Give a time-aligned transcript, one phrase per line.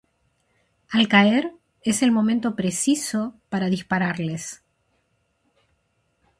[0.89, 1.51] Al caer,
[1.83, 4.63] es el momento preciso para dispararles.